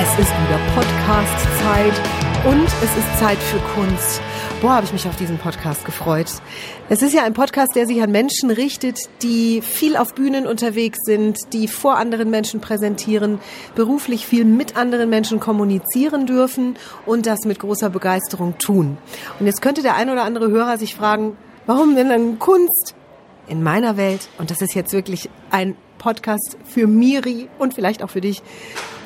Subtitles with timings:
[0.00, 2.00] Es ist wieder Podcast-Zeit
[2.46, 4.20] und es ist Zeit für Kunst.
[4.60, 6.28] Boah, habe ich mich auf diesen Podcast gefreut.
[6.88, 10.98] Es ist ja ein Podcast, der sich an Menschen richtet, die viel auf Bühnen unterwegs
[11.02, 13.40] sind, die vor anderen Menschen präsentieren,
[13.74, 18.98] beruflich viel mit anderen Menschen kommunizieren dürfen und das mit großer Begeisterung tun.
[19.40, 22.94] Und jetzt könnte der ein oder andere Hörer sich fragen, warum denn dann Kunst?
[23.48, 28.10] In meiner Welt, und das ist jetzt wirklich ein Podcast für Miri und vielleicht auch
[28.10, 28.42] für dich,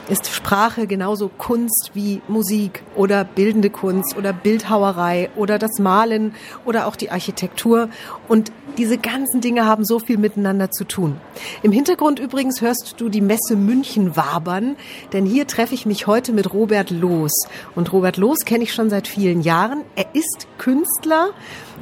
[0.08, 6.34] ist Sprache genauso Kunst wie Musik oder bildende Kunst oder Bildhauerei oder das Malen
[6.64, 7.88] oder auch die Architektur.
[8.28, 11.18] Und diese ganzen Dinge haben so viel miteinander zu tun.
[11.62, 14.76] Im Hintergrund übrigens hörst du die Messe München wabern,
[15.12, 17.32] denn hier treffe ich mich heute mit Robert Loos.
[17.74, 19.82] Und Robert Loos kenne ich schon seit vielen Jahren.
[19.94, 21.30] Er ist Künstler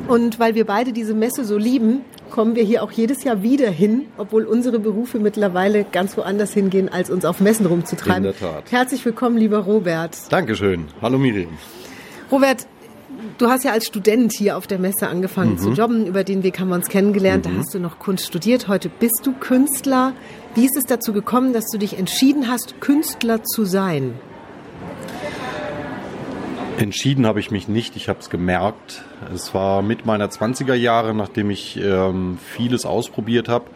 [0.09, 3.71] und weil wir beide diese Messe so lieben, kommen wir hier auch jedes Jahr wieder
[3.71, 8.25] hin, obwohl unsere Berufe mittlerweile ganz woanders hingehen, als uns auf Messen rumzutreiben.
[8.25, 8.71] In der Tat.
[8.71, 10.17] Herzlich willkommen, lieber Robert.
[10.31, 10.87] Dankeschön.
[11.03, 11.51] Hallo Miriam.
[12.31, 12.67] Robert,
[13.39, 15.59] du hast ja als Student hier auf der Messe angefangen mhm.
[15.59, 16.07] zu jobben.
[16.07, 17.47] Über den Weg haben wir uns kennengelernt.
[17.47, 17.53] Mhm.
[17.53, 18.69] Da hast du noch Kunst studiert.
[18.69, 20.13] Heute bist du Künstler.
[20.55, 24.15] Wie ist es dazu gekommen, dass du dich entschieden hast, Künstler zu sein?
[26.81, 29.05] Entschieden habe ich mich nicht, ich habe es gemerkt.
[29.35, 33.67] Es war mit meiner 20er Jahre, nachdem ich ähm, vieles ausprobiert habe,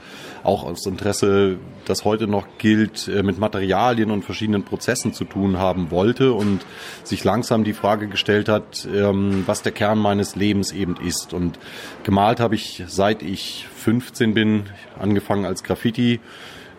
[0.42, 5.58] auch aus Interesse, das heute noch gilt, äh, mit Materialien und verschiedenen Prozessen zu tun
[5.58, 6.64] haben wollte und
[7.02, 11.34] sich langsam die Frage gestellt hat, ähm, was der Kern meines Lebens eben ist.
[11.34, 11.58] Und
[12.04, 14.62] gemalt habe ich, seit ich 15 bin,
[14.98, 16.20] angefangen als Graffiti.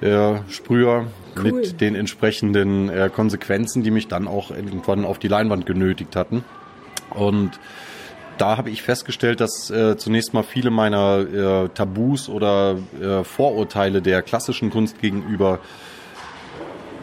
[0.01, 1.05] Äh, Sprüher,
[1.37, 1.51] cool.
[1.51, 6.43] mit den entsprechenden äh, Konsequenzen, die mich dann auch irgendwann auf die Leinwand genötigt hatten.
[7.11, 7.59] Und
[8.37, 14.01] da habe ich festgestellt, dass äh, zunächst mal viele meiner äh, Tabus oder äh, Vorurteile
[14.01, 15.59] der klassischen Kunst gegenüber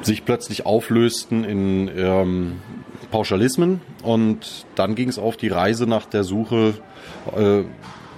[0.02, 2.60] sich plötzlich auflösten in ähm,
[3.10, 6.74] Pauschalismen und dann ging es auf die Reise nach der Suche
[7.36, 7.62] äh,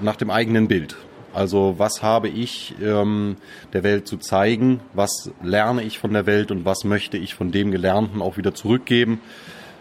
[0.01, 0.97] nach dem eigenen Bild.
[1.35, 3.37] Also was habe ich ähm,
[3.73, 7.51] der Welt zu zeigen, was lerne ich von der Welt und was möchte ich von
[7.51, 9.21] dem Gelernten auch wieder zurückgeben.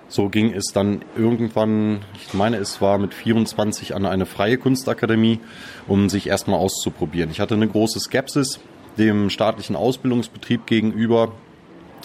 [0.09, 5.39] So ging es dann irgendwann, ich meine, es war mit 24 an eine freie Kunstakademie,
[5.87, 7.31] um sich erstmal auszuprobieren.
[7.31, 8.59] Ich hatte eine große Skepsis
[8.97, 11.31] dem staatlichen Ausbildungsbetrieb gegenüber,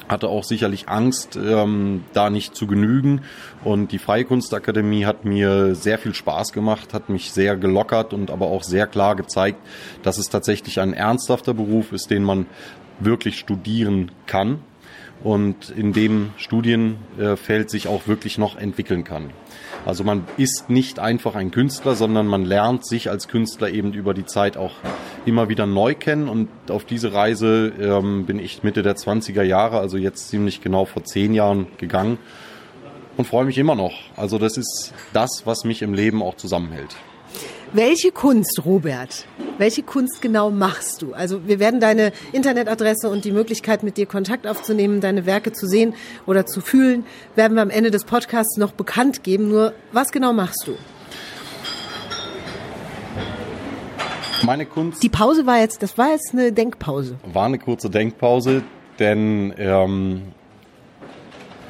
[0.08, 3.22] hatte auch sicherlich Angst, ähm, da nicht zu genügen.
[3.64, 8.30] Und die Freie Kunstakademie hat mir sehr viel Spaß gemacht, hat mich sehr gelockert und
[8.30, 9.58] aber auch sehr klar gezeigt,
[10.02, 12.46] dass es tatsächlich ein ernsthafter Beruf ist, den man
[13.00, 14.60] wirklich studieren kann
[15.22, 19.30] und in dem Studienfeld sich auch wirklich noch entwickeln kann.
[19.88, 24.12] Also man ist nicht einfach ein Künstler, sondern man lernt sich als Künstler eben über
[24.12, 24.72] die Zeit auch
[25.24, 26.28] immer wieder neu kennen.
[26.28, 30.84] Und auf diese Reise ähm, bin ich Mitte der 20er Jahre, also jetzt ziemlich genau
[30.84, 32.18] vor zehn Jahren gegangen
[33.16, 33.94] und freue mich immer noch.
[34.14, 36.94] Also das ist das, was mich im Leben auch zusammenhält.
[37.74, 39.26] Welche Kunst, Robert?
[39.58, 41.12] Welche Kunst genau machst du?
[41.12, 45.66] Also wir werden deine Internetadresse und die Möglichkeit, mit dir Kontakt aufzunehmen, deine Werke zu
[45.66, 45.94] sehen
[46.26, 49.48] oder zu fühlen, werden wir am Ende des Podcasts noch bekannt geben.
[49.48, 50.76] Nur was genau machst du?
[54.46, 55.02] Meine Kunst.
[55.02, 57.18] Die Pause war jetzt, das war jetzt eine Denkpause.
[57.34, 58.62] War eine kurze Denkpause,
[58.98, 60.22] denn ähm,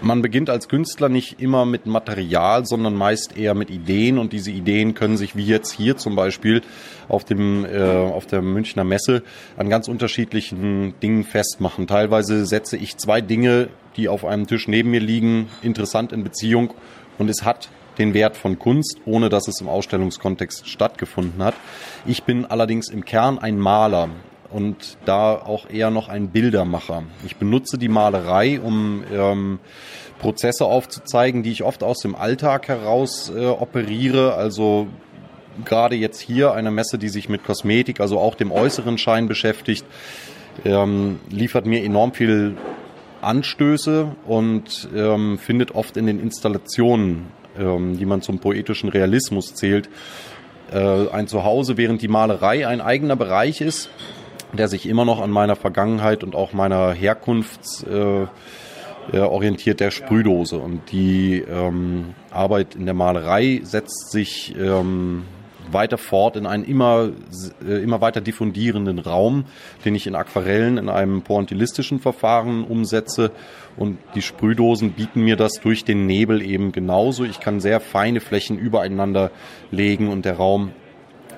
[0.00, 4.50] man beginnt als Künstler nicht immer mit Material, sondern meist eher mit Ideen und diese
[4.50, 6.62] Ideen können sich wie jetzt hier zum Beispiel
[7.08, 9.22] auf dem äh, auf der Münchner Messe
[9.56, 11.86] an ganz unterschiedlichen Dingen festmachen.
[11.86, 16.74] Teilweise setze ich zwei Dinge, die auf einem Tisch neben mir liegen, interessant in Beziehung
[17.18, 21.54] und es hat den Wert von Kunst, ohne dass es im Ausstellungskontext stattgefunden hat.
[22.06, 24.08] Ich bin allerdings im Kern ein Maler
[24.50, 27.02] und da auch eher noch ein Bildermacher.
[27.26, 29.58] Ich benutze die Malerei, um ähm,
[30.18, 34.34] Prozesse aufzuzeigen, die ich oft aus dem Alltag heraus äh, operiere.
[34.34, 34.88] Also
[35.64, 39.84] gerade jetzt hier eine Messe, die sich mit Kosmetik, also auch dem äußeren Schein beschäftigt,
[40.64, 42.56] ähm, liefert mir enorm viel
[43.20, 47.26] Anstöße und ähm, findet oft in den Installationen,
[47.58, 49.88] ähm, die man zum poetischen Realismus zählt,
[50.72, 53.90] äh, ein Zuhause, während die Malerei ein eigener Bereich ist,
[54.52, 58.26] der sich immer noch an meiner Vergangenheit und auch meiner Herkunft äh,
[59.12, 60.58] äh, orientiert der Sprühdose.
[60.58, 65.24] Und die ähm, Arbeit in der Malerei setzt sich ähm,
[65.70, 67.10] weiter fort in einen immer,
[67.66, 69.44] äh, immer weiter diffundierenden Raum,
[69.84, 73.30] den ich in Aquarellen in einem pointillistischen Verfahren umsetze.
[73.76, 77.24] Und die Sprühdosen bieten mir das durch den Nebel eben genauso.
[77.24, 79.30] Ich kann sehr feine Flächen übereinander
[79.70, 80.72] legen und der Raum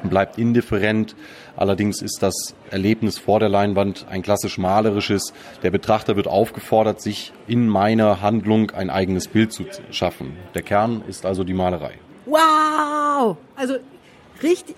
[0.09, 1.15] bleibt indifferent.
[1.57, 5.33] Allerdings ist das Erlebnis vor der Leinwand ein klassisch malerisches.
[5.63, 10.37] Der Betrachter wird aufgefordert, sich in meiner Handlung ein eigenes Bild zu schaffen.
[10.55, 11.95] Der Kern ist also die Malerei.
[12.27, 13.37] Wow!
[13.57, 13.77] Also
[14.43, 14.77] richtig,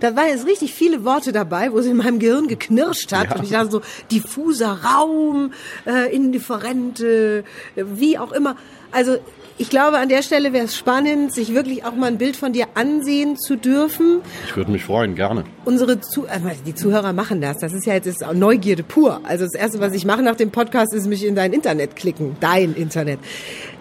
[0.00, 3.30] da waren jetzt richtig viele Worte dabei, wo es in meinem Gehirn geknirscht hat.
[3.30, 3.36] Ja.
[3.36, 5.52] Und ich dachte so, diffuser Raum,
[5.86, 7.44] äh, indifferente,
[7.74, 8.56] wie auch immer.
[8.90, 9.18] Also
[9.58, 12.52] ich glaube, an der Stelle wäre es spannend, sich wirklich auch mal ein Bild von
[12.52, 14.20] dir ansehen zu dürfen.
[14.46, 15.44] Ich würde mich freuen, gerne.
[15.64, 17.58] Unsere Zu äh, die Zuhörer machen das.
[17.58, 19.20] Das ist ja jetzt ist Neugierde pur.
[19.24, 22.36] Also das Erste, was ich mache nach dem Podcast, ist mich in dein Internet klicken.
[22.40, 23.20] Dein Internet.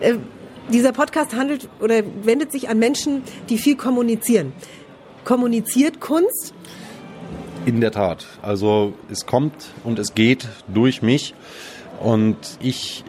[0.01, 0.15] Äh,
[0.71, 4.53] dieser Podcast handelt oder wendet sich an Menschen, die viel kommunizieren.
[5.23, 6.53] Kommuniziert Kunst?
[7.65, 8.25] In der Tat.
[8.41, 9.53] Also es kommt
[9.83, 11.35] und es geht durch mich.
[11.99, 13.03] Und ich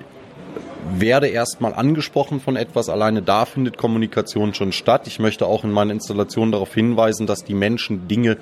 [0.95, 2.89] werde erstmal angesprochen von etwas.
[2.89, 5.07] Alleine da findet Kommunikation schon statt.
[5.07, 8.37] Ich möchte auch in meiner Installation darauf hinweisen, dass die Menschen Dinge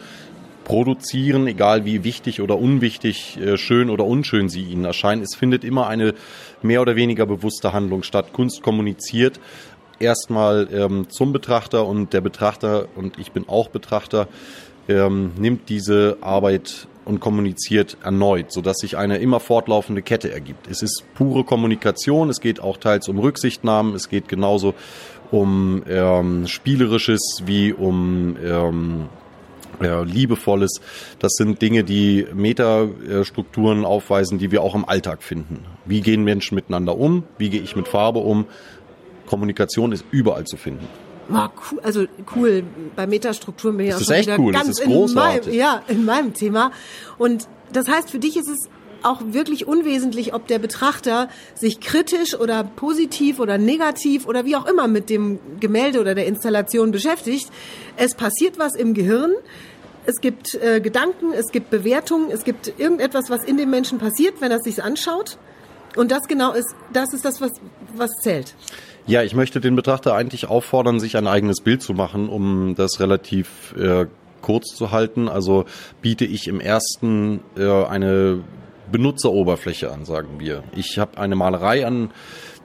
[0.64, 5.22] produzieren, egal wie wichtig oder unwichtig, äh, schön oder unschön sie ihnen erscheinen.
[5.22, 6.14] Es findet immer eine
[6.62, 8.32] mehr oder weniger bewusste Handlung statt.
[8.32, 9.40] Kunst kommuniziert
[10.00, 14.28] erstmal ähm, zum Betrachter und der Betrachter, und ich bin auch Betrachter,
[14.88, 20.68] ähm, nimmt diese Arbeit und kommuniziert erneut, sodass sich eine immer fortlaufende Kette ergibt.
[20.68, 24.74] Es ist pure Kommunikation, es geht auch teils um Rücksichtnahmen, es geht genauso
[25.30, 29.08] um ähm, Spielerisches wie um ähm,
[29.82, 30.80] ja, liebevolles.
[31.18, 35.64] Das sind Dinge, die Metastrukturen aufweisen, die wir auch im Alltag finden.
[35.86, 37.24] Wie gehen Menschen miteinander um?
[37.38, 38.46] Wie gehe ich mit Farbe um?
[39.30, 40.86] Kommunikation ist überall zu finden.
[41.32, 42.64] Oh, cool, also cool.
[42.96, 44.52] Bei Metastrukturen bin ich das auch schon echt wieder cool.
[44.52, 45.46] ganz das ist in großartig.
[45.46, 46.72] meinem, ja, in meinem Thema.
[47.16, 48.68] Und das heißt, für dich ist es
[49.02, 54.66] auch wirklich unwesentlich, ob der Betrachter sich kritisch oder positiv oder negativ oder wie auch
[54.66, 57.48] immer mit dem Gemälde oder der Installation beschäftigt.
[57.96, 59.30] Es passiert was im Gehirn.
[60.06, 64.40] Es gibt äh, Gedanken, es gibt Bewertungen, es gibt irgendetwas, was in dem Menschen passiert,
[64.40, 65.38] wenn er sich anschaut.
[65.96, 67.52] Und das genau ist, das ist das, was,
[67.94, 68.54] was zählt.
[69.06, 73.00] Ja, ich möchte den Betrachter eigentlich auffordern, sich ein eigenes Bild zu machen, um das
[73.00, 74.06] relativ äh,
[74.40, 75.28] kurz zu halten.
[75.28, 75.64] Also
[76.02, 78.42] biete ich im ersten äh, eine
[78.90, 80.64] Benutzeroberfläche an, sagen wir.
[80.74, 82.10] Ich habe eine Malerei an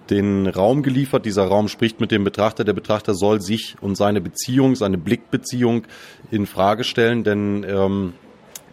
[0.10, 1.26] den Raum geliefert.
[1.26, 2.64] Dieser Raum spricht mit dem Betrachter.
[2.64, 5.84] Der Betrachter soll sich und seine Beziehung, seine Blickbeziehung
[6.32, 8.14] in Frage stellen, denn ähm,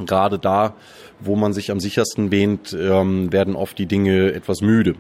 [0.07, 0.75] gerade da,
[1.21, 4.95] wo man sich am sichersten wähnt, ähm, werden oft die Dinge etwas müde.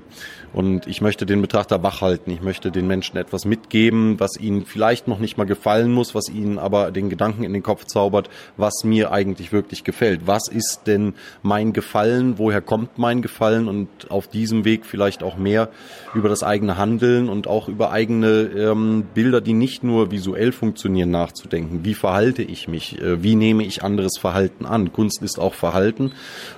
[0.52, 2.30] Und ich möchte den Betrachter wach halten.
[2.30, 6.28] Ich möchte den Menschen etwas mitgeben, was ihnen vielleicht noch nicht mal gefallen muss, was
[6.28, 10.26] ihnen aber den Gedanken in den Kopf zaubert, was mir eigentlich wirklich gefällt.
[10.26, 12.38] Was ist denn mein Gefallen?
[12.38, 13.68] Woher kommt mein Gefallen?
[13.68, 15.70] Und auf diesem Weg vielleicht auch mehr
[16.14, 21.10] über das eigene Handeln und auch über eigene ähm, Bilder, die nicht nur visuell funktionieren,
[21.10, 21.84] nachzudenken.
[21.84, 23.00] Wie verhalte ich mich?
[23.00, 24.92] Äh, wie nehme ich anderes Verhalten an?
[24.92, 26.12] Kunst ist auch Verhalten.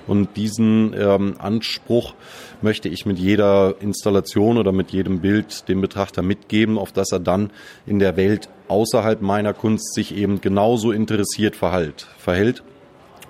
[0.07, 2.13] Und diesen ähm, Anspruch
[2.61, 7.19] möchte ich mit jeder Installation oder mit jedem Bild dem Betrachter mitgeben, auf das er
[7.19, 7.51] dann
[7.85, 12.63] in der Welt außerhalb meiner Kunst sich eben genauso interessiert verhält, verhält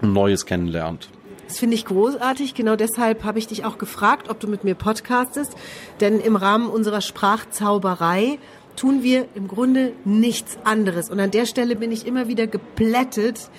[0.01, 1.09] und Neues kennenlernt.
[1.47, 2.55] Das finde ich großartig.
[2.55, 5.53] Genau deshalb habe ich dich auch gefragt, ob du mit mir podcastest.
[5.99, 8.39] Denn im Rahmen unserer Sprachzauberei
[8.75, 11.09] tun wir im Grunde nichts anderes.
[11.09, 13.49] Und an der Stelle bin ich immer wieder geplättet,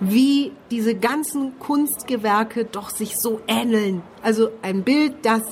[0.00, 4.02] wie diese ganzen Kunstgewerke doch sich so ähneln.
[4.22, 5.42] Also ein Bild, das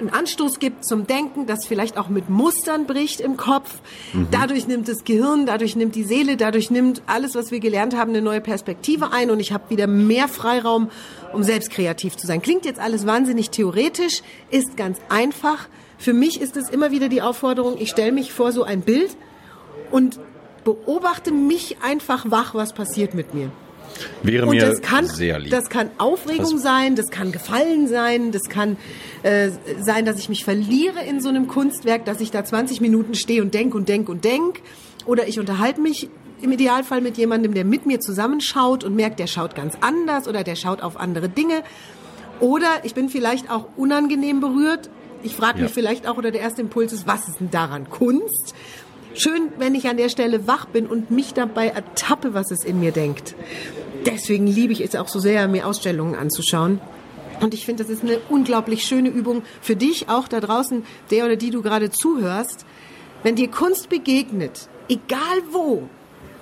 [0.00, 3.80] einen Anstoß gibt zum Denken, das vielleicht auch mit Mustern bricht im Kopf.
[4.12, 4.28] Mhm.
[4.30, 8.10] Dadurch nimmt das Gehirn, dadurch nimmt die Seele, dadurch nimmt alles, was wir gelernt haben,
[8.10, 10.90] eine neue Perspektive ein und ich habe wieder mehr Freiraum,
[11.32, 12.42] um selbst kreativ zu sein.
[12.42, 15.68] Klingt jetzt alles wahnsinnig theoretisch, ist ganz einfach.
[15.98, 19.16] Für mich ist es immer wieder die Aufforderung, ich stelle mich vor so ein Bild
[19.90, 20.18] und
[20.64, 23.50] beobachte mich einfach wach, was passiert mit mir.
[24.22, 25.50] Wäre und mir das kann, sehr lieb.
[25.50, 28.76] Das kann Aufregung das sein, das kann Gefallen sein, das kann
[29.22, 33.14] äh, sein, dass ich mich verliere in so einem Kunstwerk, dass ich da 20 Minuten
[33.14, 34.60] stehe und denk und denk und denk.
[35.06, 36.08] Oder ich unterhalte mich
[36.40, 40.44] im Idealfall mit jemandem, der mit mir zusammenschaut und merkt, der schaut ganz anders oder
[40.44, 41.62] der schaut auf andere Dinge.
[42.40, 44.90] Oder ich bin vielleicht auch unangenehm berührt.
[45.22, 45.74] Ich frage mich ja.
[45.74, 48.54] vielleicht auch, oder der erste Impuls ist, was ist denn daran Kunst?
[49.18, 52.78] Schön, wenn ich an der Stelle wach bin und mich dabei ertappe, was es in
[52.78, 53.34] mir denkt.
[54.06, 56.80] Deswegen liebe ich es auch so sehr, mir Ausstellungen anzuschauen.
[57.40, 61.24] Und ich finde, das ist eine unglaublich schöne Übung für dich, auch da draußen, der
[61.24, 62.64] oder die du gerade zuhörst.
[63.24, 65.88] Wenn dir Kunst begegnet, egal wo,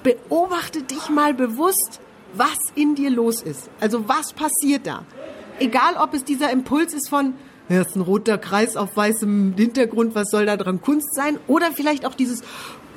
[0.02, 2.00] beobachte dich mal bewusst,
[2.34, 3.70] was in dir los ist.
[3.80, 5.06] Also was passiert da?
[5.60, 7.36] Egal, ob es dieser Impuls ist von,
[7.68, 11.38] ja, ist ein roter Kreis auf weißem Hintergrund, was soll da dran Kunst sein?
[11.46, 12.42] Oder vielleicht auch dieses,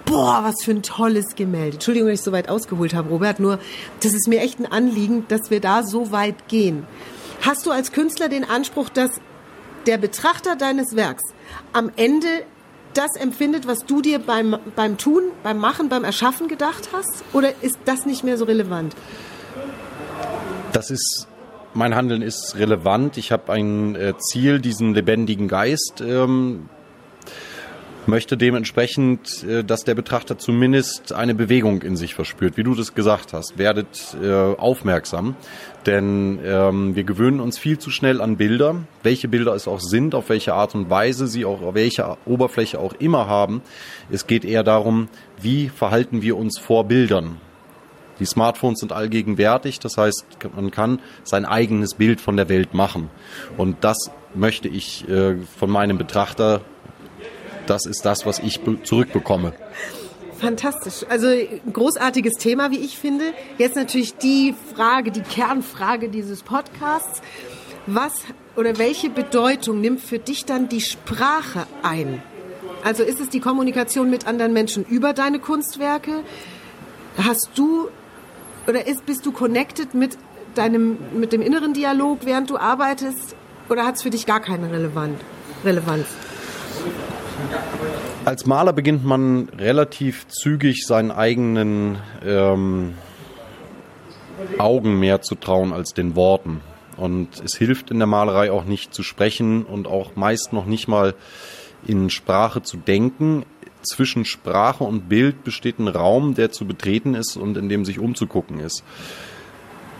[0.05, 1.75] boah, was für ein tolles Gemälde.
[1.75, 3.59] Entschuldigung, dass ich so weit ausgeholt habe, Robert, nur
[4.01, 6.85] das ist mir echt ein Anliegen, dass wir da so weit gehen.
[7.41, 9.11] Hast du als Künstler den Anspruch, dass
[9.85, 11.23] der Betrachter deines Werks
[11.73, 12.27] am Ende
[12.93, 17.23] das empfindet, was du dir beim, beim Tun, beim Machen, beim Erschaffen gedacht hast?
[17.33, 18.95] Oder ist das nicht mehr so relevant?
[20.73, 21.28] Das ist
[21.73, 23.17] mein Handeln ist relevant.
[23.17, 26.69] Ich habe ein äh, Ziel, diesen lebendigen Geist ähm,
[28.09, 32.57] möchte dementsprechend, äh, dass der Betrachter zumindest eine Bewegung in sich verspürt.
[32.57, 35.35] Wie du das gesagt hast, werdet äh, aufmerksam,
[35.85, 40.15] denn ähm, wir gewöhnen uns viel zu schnell an Bilder, welche Bilder es auch sind,
[40.15, 43.61] auf welche Art und Weise sie auch auf welcher Oberfläche auch immer haben.
[44.09, 45.07] Es geht eher darum,
[45.41, 47.37] wie verhalten wir uns vor Bildern.
[48.19, 53.09] Die Smartphones sind allgegenwärtig, das heißt, man kann sein eigenes Bild von der Welt machen.
[53.57, 56.61] Und das möchte ich äh, von meinem Betrachter
[57.69, 59.53] das ist das, was ich zurückbekomme.
[60.39, 61.05] Fantastisch.
[61.09, 61.27] Also
[61.71, 63.25] großartiges Thema, wie ich finde.
[63.57, 67.21] Jetzt natürlich die Frage, die Kernfrage dieses Podcasts.
[67.85, 68.13] Was
[68.55, 72.21] oder welche Bedeutung nimmt für dich dann die Sprache ein?
[72.83, 76.23] Also ist es die Kommunikation mit anderen Menschen über deine Kunstwerke?
[77.17, 77.89] Hast du
[78.69, 80.17] oder ist, bist du connected mit
[80.53, 83.35] deinem, mit dem inneren Dialog, während du arbeitest?
[83.67, 85.19] Oder hat es für dich gar keine Relevanz?
[85.65, 86.05] Relevanz?
[88.25, 92.93] Als Maler beginnt man relativ zügig seinen eigenen ähm,
[94.59, 96.61] Augen mehr zu trauen als den Worten.
[96.95, 100.87] Und es hilft in der Malerei auch nicht zu sprechen und auch meist noch nicht
[100.87, 101.15] mal
[101.87, 103.45] in Sprache zu denken.
[103.81, 107.99] Zwischen Sprache und Bild besteht ein Raum, der zu betreten ist und in dem sich
[107.99, 108.83] umzugucken ist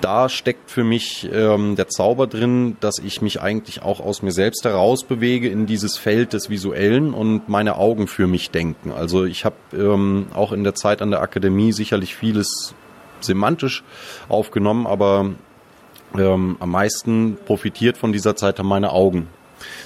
[0.01, 4.31] da steckt für mich ähm, der Zauber drin, dass ich mich eigentlich auch aus mir
[4.31, 8.91] selbst heraus bewege in dieses Feld des Visuellen und meine Augen für mich denken.
[8.91, 12.73] Also ich habe ähm, auch in der Zeit an der Akademie sicherlich vieles
[13.19, 13.83] semantisch
[14.29, 15.31] aufgenommen, aber
[16.17, 19.27] ähm, am meisten profitiert von dieser Zeit haben meine Augen.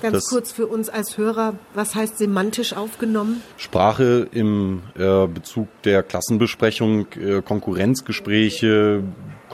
[0.01, 3.42] Ganz das kurz für uns als Hörer, was heißt semantisch aufgenommen?
[3.58, 9.03] Sprache im äh, Bezug der Klassenbesprechung, äh, Konkurrenzgespräche,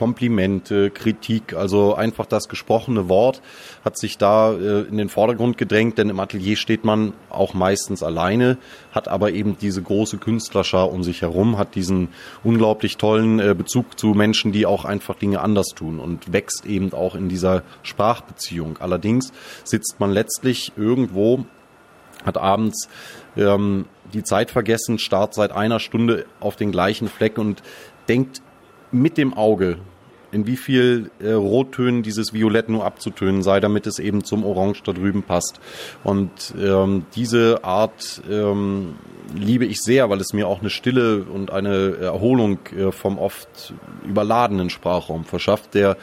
[0.00, 3.42] Komplimente, Kritik, also einfach das gesprochene Wort
[3.84, 8.02] hat sich da äh, in den Vordergrund gedrängt, denn im Atelier steht man auch meistens
[8.02, 8.56] alleine,
[8.92, 12.08] hat aber eben diese große Künstlerschar um sich herum, hat diesen
[12.42, 16.94] unglaublich tollen äh, Bezug zu Menschen, die auch einfach Dinge anders tun und wächst eben
[16.94, 18.78] auch in dieser Sprachbeziehung.
[18.80, 21.44] Allerdings sitzt man letztlich irgendwo,
[22.24, 22.88] hat abends
[23.36, 27.62] ähm, die Zeit vergessen, starrt seit einer Stunde auf den gleichen Fleck und
[28.08, 28.40] denkt
[28.92, 29.78] mit dem Auge,
[30.32, 34.82] in wie viel äh, Rottönen dieses Violett nur abzutönen sei, damit es eben zum Orange
[34.84, 35.60] da drüben passt.
[36.04, 38.94] Und ähm, diese Art ähm,
[39.34, 43.74] liebe ich sehr, weil es mir auch eine Stille und eine Erholung äh, vom oft
[44.04, 45.96] überladenen Sprachraum verschafft, der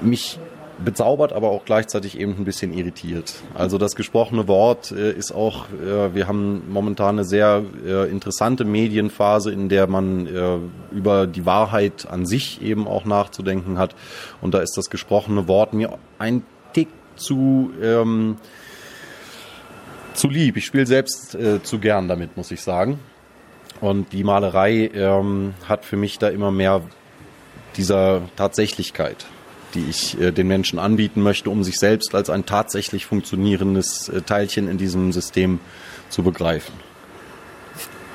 [0.00, 0.38] mich
[0.84, 3.34] bezaubert, aber auch gleichzeitig eben ein bisschen irritiert.
[3.54, 8.64] Also das gesprochene Wort äh, ist auch, äh, wir haben momentan eine sehr äh, interessante
[8.64, 10.58] Medienphase, in der man äh,
[10.92, 13.94] über die Wahrheit an sich eben auch nachzudenken hat.
[14.40, 18.36] Und da ist das gesprochene Wort mir ein Tick zu, ähm,
[20.14, 20.56] zu lieb.
[20.56, 22.98] Ich spiele selbst äh, zu gern damit, muss ich sagen.
[23.80, 26.82] Und die Malerei ähm, hat für mich da immer mehr
[27.76, 29.26] dieser Tatsächlichkeit
[29.74, 34.22] die ich äh, den Menschen anbieten möchte, um sich selbst als ein tatsächlich funktionierendes äh,
[34.22, 35.60] Teilchen in diesem System
[36.08, 36.74] zu begreifen.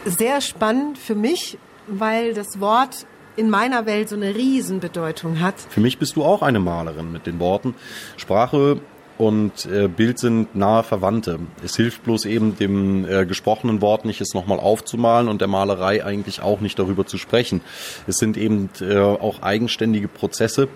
[0.05, 1.57] Sehr spannend für mich,
[1.87, 5.55] weil das Wort in meiner Welt so eine Riesenbedeutung hat.
[5.69, 7.75] Für mich bist du auch eine Malerin mit den Worten.
[8.17, 8.79] Sprache
[9.17, 11.39] und äh, Bild sind nahe Verwandte.
[11.63, 16.03] Es hilft bloß eben dem äh, gesprochenen Wort nicht, es nochmal aufzumalen und der Malerei
[16.03, 17.61] eigentlich auch nicht darüber zu sprechen.
[18.07, 20.67] Es sind eben äh, auch eigenständige Prozesse,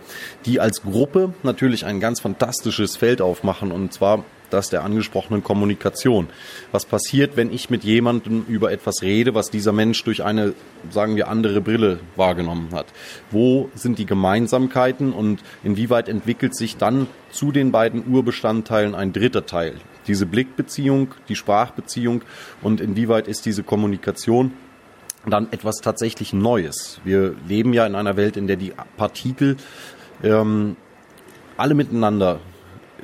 [0.46, 6.28] die als Gruppe natürlich ein ganz fantastisches Feld aufmachen und zwar das der angesprochenen Kommunikation.
[6.72, 10.54] Was passiert, wenn ich mit jemandem über etwas rede, was dieser Mensch durch eine,
[10.90, 12.88] sagen wir, andere Brille wahrgenommen hat?
[13.32, 19.46] Wo sind die Gemeinsamkeiten und inwieweit entwickelt sich dann zu den beiden Urbestandteilen ein dritter
[19.46, 19.76] Teil?
[20.08, 22.24] Diese Blickbeziehung, die Sprachbeziehung
[22.62, 24.54] und inwieweit ist diese Kommunikation
[25.26, 27.00] dann etwas tatsächlich Neues.
[27.04, 29.58] Wir leben ja in einer Welt, in der die Partikel
[30.24, 30.76] ähm,
[31.58, 32.40] alle miteinander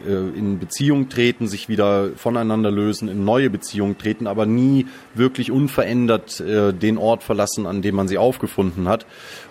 [0.06, 6.40] in Beziehung treten, sich wieder voneinander lösen, in neue Beziehungen treten, aber nie wirklich unverändert
[6.40, 9.06] äh, den Ort verlassen, an dem man sie aufgefunden hat.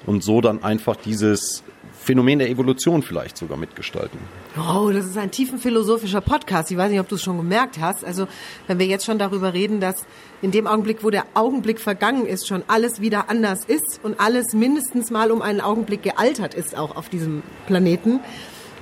[0.07, 1.63] Und so dann einfach dieses
[2.05, 4.19] Phänomen der Evolution vielleicht sogar mitgestalten.
[4.59, 6.71] Oh, das ist ein tiefenphilosophischer Podcast.
[6.71, 8.05] Ich weiß nicht, ob du es schon gemerkt hast.
[8.05, 8.29] Also,
[8.67, 10.05] wenn wir jetzt schon darüber reden, dass
[10.43, 14.53] in dem Augenblick, wo der Augenblick vergangen ist, schon alles wieder anders ist und alles
[14.53, 18.21] mindestens mal um einen Augenblick gealtert ist, auch auf diesem Planeten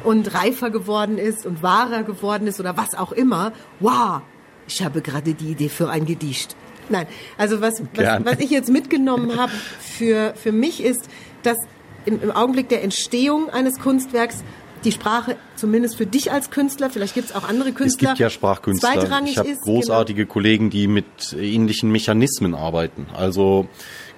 [0.05, 3.53] und reifer geworden ist und wahrer geworden ist oder was auch immer.
[3.81, 4.23] Wow,
[4.67, 6.57] ich habe gerade die Idee für ein Gedicht.
[6.89, 7.07] Nein,
[7.39, 11.09] also was, was, was ich jetzt mitgenommen habe für, für mich ist,
[11.43, 11.57] dass
[12.05, 14.43] im, im Augenblick der Entstehung eines Kunstwerks
[14.85, 18.19] die Sprache zumindest für dich als Künstler, vielleicht gibt es auch andere Künstler, es gibt
[18.19, 18.95] ja Sprachkünstler.
[18.95, 19.63] zweitrangig ich habe ist.
[19.63, 20.33] großartige genau.
[20.33, 23.07] Kollegen, die mit ähnlichen Mechanismen arbeiten.
[23.15, 23.69] Also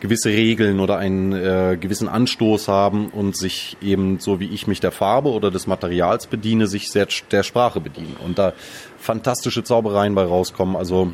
[0.01, 4.81] gewisse Regeln oder einen äh, gewissen Anstoß haben und sich eben, so wie ich mich
[4.81, 8.17] der Farbe oder des Materials bediene, sich sehr der Sprache bedienen.
[8.25, 8.53] Und da
[8.99, 10.77] fantastische Zaubereien bei rauskommen.
[10.77, 11.13] Also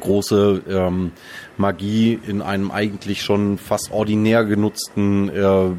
[0.00, 1.12] große ähm,
[1.56, 5.70] Magie in einem eigentlich schon fast ordinär genutzten äh,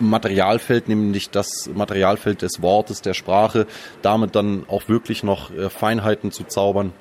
[0.00, 3.66] Materialfeld, nämlich das Materialfeld des Wortes, der Sprache,
[4.00, 6.92] damit dann auch wirklich noch äh, Feinheiten zu zaubern.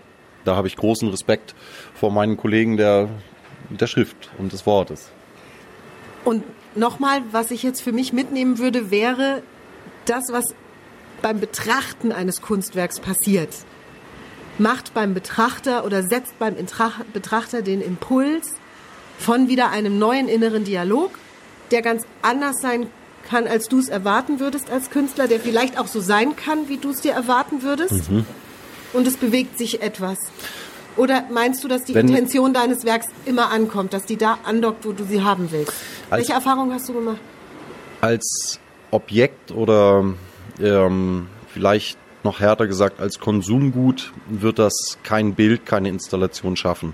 [0.44, 1.56] Da habe ich großen Respekt
[1.94, 3.10] vor meinen Kollegen der,
[3.70, 5.10] der Schrift und des Wortes.
[6.24, 6.44] Und
[6.75, 9.41] nochmal, was ich jetzt für mich mitnehmen würde, wäre
[10.06, 10.46] das, was
[11.22, 13.50] beim Betrachten eines Kunstwerks passiert
[14.62, 16.56] macht beim Betrachter oder setzt beim
[17.13, 18.53] Betrachter den Impuls
[19.18, 21.12] von wieder einem neuen inneren Dialog,
[21.72, 22.88] der ganz anders sein
[23.27, 26.77] kann, als du es erwarten würdest als Künstler, der vielleicht auch so sein kann, wie
[26.77, 28.10] du es dir erwarten würdest.
[28.10, 28.25] Mhm.
[28.94, 30.18] Und es bewegt sich etwas.
[30.98, 34.86] Oder meinst du, dass die Wenn, Intention deines Werks immer ankommt, dass die da andockt,
[34.86, 35.74] wo du sie haben willst?
[36.10, 37.20] Welche Erfahrung hast du gemacht?
[38.02, 38.60] Als
[38.92, 40.04] Objekt oder
[40.60, 46.94] ähm, vielleicht noch härter gesagt, als Konsumgut wird das kein Bild, keine Installation schaffen.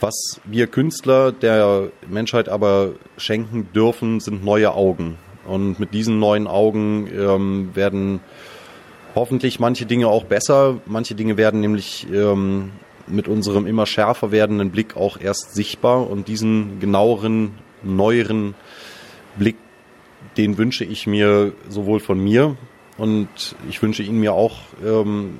[0.00, 5.16] Was wir Künstler der Menschheit aber schenken dürfen, sind neue Augen.
[5.44, 8.20] Und mit diesen neuen Augen ähm, werden
[9.14, 10.80] hoffentlich manche Dinge auch besser.
[10.86, 12.72] Manche Dinge werden nämlich ähm,
[13.06, 16.08] mit unserem immer schärfer werdenden Blick auch erst sichtbar.
[16.08, 18.54] Und diesen genaueren, neueren
[19.36, 19.56] Blick,
[20.36, 22.56] den wünsche ich mir sowohl von mir
[22.96, 23.28] und
[23.68, 25.38] ich wünsche ihn mir auch ähm,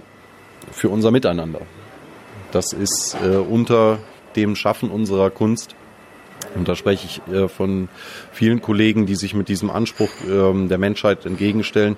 [0.71, 1.61] für unser Miteinander.
[2.51, 3.99] Das ist äh, unter
[4.37, 5.75] dem Schaffen unserer Kunst.
[6.55, 7.89] Und da spreche ich äh, von
[8.33, 11.97] vielen Kollegen, die sich mit diesem Anspruch ähm, der Menschheit entgegenstellen.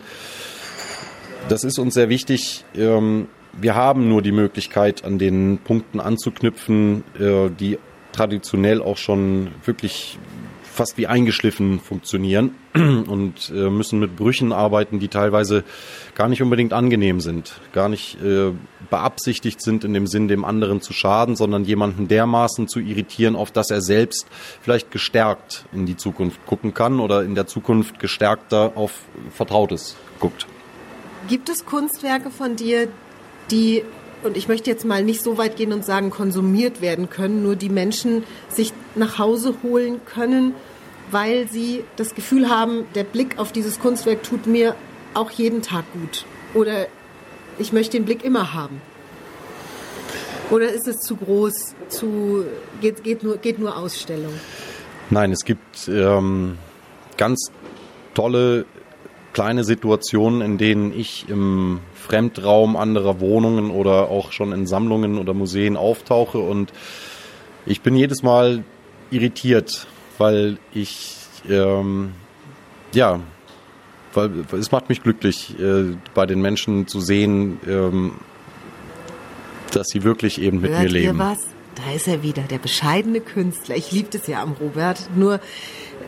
[1.48, 2.64] Das ist uns sehr wichtig.
[2.74, 3.28] Ähm,
[3.60, 7.78] wir haben nur die Möglichkeit, an den Punkten anzuknüpfen, äh, die
[8.12, 10.18] traditionell auch schon wirklich
[10.74, 15.62] fast wie eingeschliffen funktionieren und äh, müssen mit Brüchen arbeiten, die teilweise
[16.14, 18.50] gar nicht unbedingt angenehm sind, gar nicht äh,
[18.90, 23.52] beabsichtigt sind, in dem Sinn, dem anderen zu schaden, sondern jemanden dermaßen zu irritieren, auf
[23.52, 24.26] dass er selbst
[24.60, 28.92] vielleicht gestärkt in die Zukunft gucken kann oder in der Zukunft gestärkter auf
[29.30, 30.46] Vertrautes guckt.
[31.28, 32.88] Gibt es Kunstwerke von dir,
[33.50, 33.84] die
[34.24, 37.56] und ich möchte jetzt mal nicht so weit gehen und sagen, konsumiert werden können, nur
[37.56, 40.54] die Menschen sich nach Hause holen können,
[41.10, 44.74] weil sie das Gefühl haben, der Blick auf dieses Kunstwerk tut mir
[45.12, 46.24] auch jeden Tag gut.
[46.54, 46.86] Oder
[47.58, 48.80] ich möchte den Blick immer haben.
[50.50, 52.44] Oder ist es zu groß, zu
[52.80, 54.32] geht, geht, nur, geht nur Ausstellung?
[55.10, 56.58] Nein, es gibt ähm,
[57.16, 57.50] ganz
[58.14, 58.64] tolle
[59.32, 65.32] kleine Situationen, in denen ich im Fremdraum anderer Wohnungen oder auch schon in Sammlungen oder
[65.32, 66.72] Museen auftauche und
[67.66, 68.62] ich bin jedes Mal
[69.10, 69.86] irritiert,
[70.18, 71.16] weil ich
[71.48, 72.12] ähm,
[72.92, 73.20] ja,
[74.12, 78.12] weil es macht mich glücklich, äh, bei den Menschen zu sehen, ähm,
[79.72, 81.18] dass sie wirklich eben mit Hört mir leben.
[81.18, 81.38] Ihr was?
[81.74, 83.76] Da ist er wieder, der bescheidene Künstler.
[83.76, 85.10] Ich liebe das ja am Robert.
[85.16, 85.40] Nur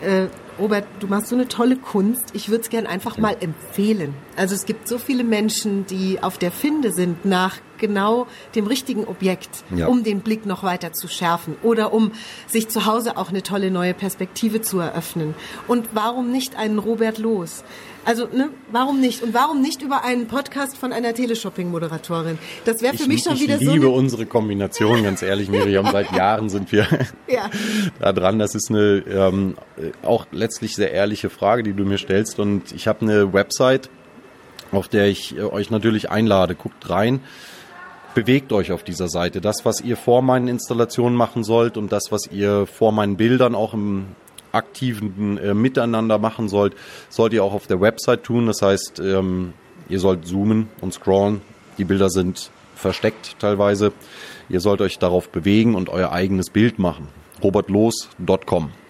[0.01, 0.27] äh,
[0.61, 2.35] Robert, du machst so eine tolle Kunst.
[2.35, 4.15] Ich würde es gern einfach mal empfehlen.
[4.37, 9.05] Also es gibt so viele Menschen, die auf der Finde sind nach genau dem richtigen
[9.05, 9.87] Objekt, ja.
[9.87, 12.13] um den Blick noch weiter zu schärfen oder um
[12.47, 15.35] sich zu Hause auch eine tolle neue Perspektive zu eröffnen.
[15.69, 17.65] Und warum nicht einen Robert Los?
[18.05, 19.23] Also, ne, warum nicht?
[19.25, 22.39] Und warum nicht über einen Podcast von einer Teleshopping-Moderatorin?
[22.65, 23.65] Das wäre für ich, mich schon wieder so.
[23.65, 25.89] Ich liebe unsere Kombination, ganz ehrlich, Miriam.
[25.91, 26.87] Seit Jahren sind wir
[27.27, 27.51] ja.
[27.99, 28.39] da dran.
[28.39, 29.57] Das ist eine ähm,
[30.03, 32.39] auch letztlich sehr ehrliche Frage, die du mir stellst.
[32.39, 33.91] Und ich habe eine Website,
[34.73, 36.55] auf der ich äh, euch natürlich einlade.
[36.55, 37.21] Guckt rein
[38.17, 39.43] bewegt euch auf dieser Seite.
[39.43, 43.55] Das, was ihr vor meinen Installationen machen sollt und das, was ihr vor meinen Bildern
[43.55, 44.07] auch im
[44.53, 46.75] aktiven äh, Miteinander machen sollt,
[47.11, 48.47] sollt ihr auch auf der Website tun.
[48.47, 49.53] Das heißt, ähm,
[49.91, 51.43] ihr sollt zoomen und scrollen.
[51.77, 53.93] Die Bilder sind versteckt teilweise.
[54.49, 57.09] Ihr sollt euch darauf bewegen und euer eigenes Bild machen.
[57.43, 58.86] robertlos.com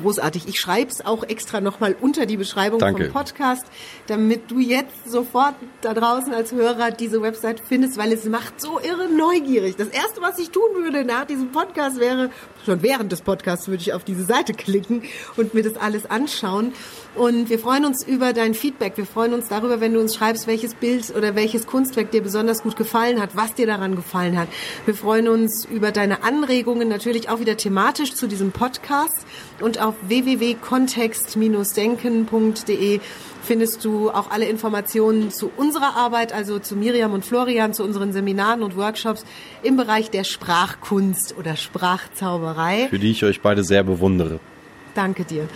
[0.00, 0.48] großartig.
[0.48, 3.04] Ich schreibe es auch extra nochmal unter die Beschreibung Danke.
[3.04, 3.66] vom Podcast,
[4.06, 8.80] damit du jetzt sofort da draußen als Hörer diese Website findest, weil es macht so
[8.80, 9.76] irre neugierig.
[9.76, 12.30] Das Erste, was ich tun würde nach diesem Podcast wäre,
[12.68, 15.04] schon während des Podcasts würde ich auf diese Seite klicken
[15.36, 16.74] und mir das alles anschauen.
[17.14, 18.92] Und wir freuen uns über dein Feedback.
[18.96, 22.62] Wir freuen uns darüber, wenn du uns schreibst, welches Bild oder welches Kunstwerk dir besonders
[22.62, 24.48] gut gefallen hat, was dir daran gefallen hat.
[24.84, 29.24] Wir freuen uns über deine Anregungen, natürlich auch wieder thematisch zu diesem Podcast.
[29.60, 33.00] Und auf www.kontext-denken.de
[33.42, 38.12] findest du auch alle Informationen zu unserer Arbeit, also zu Miriam und Florian, zu unseren
[38.12, 39.24] Seminaren und Workshops
[39.62, 42.57] im Bereich der Sprachkunst oder Sprachzauberei.
[42.88, 44.40] Für die ich euch beide sehr bewundere.
[44.94, 45.48] Danke dir.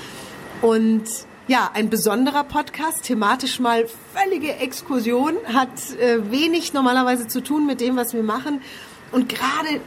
[0.61, 1.03] Und
[1.49, 5.69] ja, ein besonderer Podcast, thematisch mal völlige Exkursion, hat
[6.01, 8.61] äh, wenig normalerweise zu tun mit dem, was wir machen.
[9.11, 9.81] Und gerade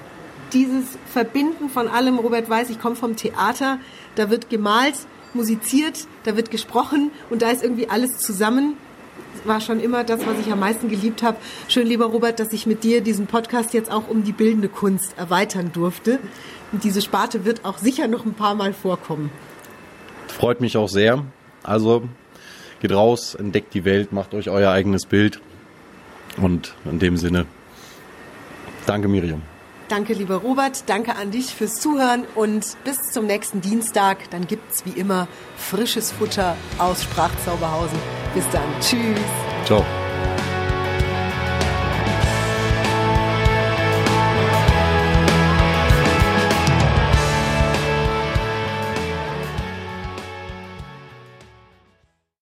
[0.52, 3.80] dieses Verbinden von allem, Robert weiß, ich komme vom Theater,
[4.16, 4.96] da wird gemalt,
[5.34, 8.78] musiziert, da wird gesprochen und da ist irgendwie alles zusammen.
[9.46, 11.38] War schon immer das, was ich am meisten geliebt habe.
[11.68, 15.16] Schön, lieber Robert, dass ich mit dir diesen Podcast jetzt auch um die bildende Kunst
[15.18, 16.20] erweitern durfte.
[16.72, 19.30] Und diese Sparte wird auch sicher noch ein paar Mal vorkommen.
[20.28, 21.24] Freut mich auch sehr.
[21.62, 22.10] Also
[22.82, 25.40] geht raus, entdeckt die Welt, macht euch euer eigenes Bild.
[26.38, 27.46] Und in dem Sinne,
[28.88, 29.44] danke Miriam.
[29.88, 30.90] Danke, lieber Robert.
[30.90, 34.30] Danke an dich fürs Zuhören und bis zum nächsten Dienstag.
[34.32, 38.00] Dann gibt's wie immer frisches Futter aus Sprachzauberhausen.
[38.34, 38.64] Bis dann.
[38.82, 39.20] Tschüss.
[39.66, 39.86] Ciao.